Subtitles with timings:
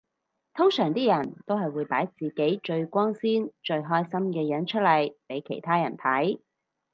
[0.55, 6.39] 通常啲人都係會擺自己最光鮮最開心嘅樣出嚟俾其他人睇